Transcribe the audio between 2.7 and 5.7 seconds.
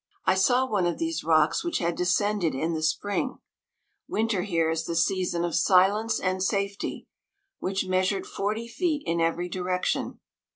the spring, (winter here is the season of